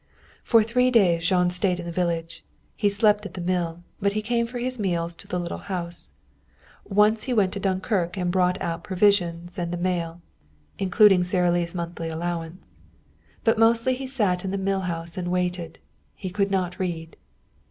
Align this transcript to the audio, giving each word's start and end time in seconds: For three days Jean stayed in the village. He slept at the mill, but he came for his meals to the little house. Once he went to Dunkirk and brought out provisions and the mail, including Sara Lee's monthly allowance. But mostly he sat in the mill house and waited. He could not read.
For 0.43 0.63
three 0.63 0.89
days 0.89 1.27
Jean 1.27 1.51
stayed 1.51 1.79
in 1.79 1.85
the 1.85 1.91
village. 1.91 2.43
He 2.75 2.89
slept 2.89 3.23
at 3.27 3.35
the 3.35 3.39
mill, 3.39 3.83
but 3.99 4.13
he 4.13 4.23
came 4.23 4.47
for 4.47 4.57
his 4.57 4.79
meals 4.79 5.13
to 5.13 5.27
the 5.27 5.39
little 5.39 5.59
house. 5.59 6.13
Once 6.83 7.25
he 7.25 7.33
went 7.35 7.53
to 7.53 7.59
Dunkirk 7.59 8.17
and 8.17 8.31
brought 8.31 8.59
out 8.63 8.83
provisions 8.83 9.59
and 9.59 9.71
the 9.71 9.77
mail, 9.77 10.19
including 10.79 11.23
Sara 11.23 11.51
Lee's 11.51 11.75
monthly 11.75 12.09
allowance. 12.09 12.79
But 13.43 13.59
mostly 13.59 13.93
he 13.93 14.07
sat 14.07 14.43
in 14.43 14.49
the 14.49 14.57
mill 14.57 14.81
house 14.89 15.19
and 15.19 15.27
waited. 15.27 15.77
He 16.15 16.31
could 16.31 16.49
not 16.49 16.79
read. 16.79 17.15